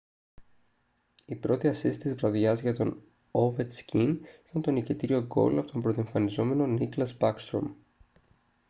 η 1.25 1.35
πρώτη 1.35 1.67
ασίστ 1.67 2.01
της 2.01 2.15
βραδιάς 2.15 2.61
για 2.61 2.73
τον 2.73 3.01
ovechkin 3.31 4.17
ήταν 4.49 4.61
το 4.61 4.71
νικητήριο 4.71 5.21
γκολ 5.25 5.57
από 5.57 5.71
τον 5.71 5.81
πρωτοεμφανιζόμενο 5.81 6.77
nicklas 6.79 7.17
backstrom 7.19 7.67